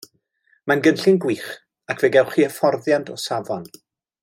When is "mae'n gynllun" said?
0.71-1.19